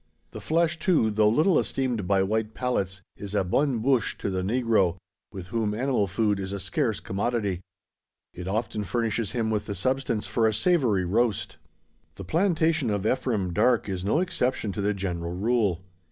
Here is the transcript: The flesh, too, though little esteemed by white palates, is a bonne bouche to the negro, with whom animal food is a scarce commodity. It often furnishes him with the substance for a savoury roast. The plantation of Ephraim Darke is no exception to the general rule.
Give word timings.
The 0.31 0.41
flesh, 0.41 0.79
too, 0.79 1.11
though 1.11 1.29
little 1.29 1.59
esteemed 1.59 2.07
by 2.07 2.23
white 2.23 2.55
palates, 2.55 3.03
is 3.17 3.35
a 3.35 3.43
bonne 3.43 3.77
bouche 3.83 4.17
to 4.17 4.31
the 4.31 4.41
negro, 4.41 4.97
with 5.31 5.49
whom 5.49 5.75
animal 5.75 6.07
food 6.07 6.39
is 6.39 6.51
a 6.53 6.59
scarce 6.59 6.99
commodity. 6.99 7.61
It 8.33 8.47
often 8.47 8.83
furnishes 8.83 9.33
him 9.33 9.51
with 9.51 9.67
the 9.67 9.75
substance 9.75 10.25
for 10.25 10.47
a 10.47 10.55
savoury 10.55 11.05
roast. 11.05 11.57
The 12.15 12.23
plantation 12.23 12.89
of 12.89 13.05
Ephraim 13.05 13.53
Darke 13.53 13.89
is 13.89 14.03
no 14.03 14.21
exception 14.21 14.71
to 14.71 14.81
the 14.81 14.95
general 14.95 15.35
rule. 15.35 15.81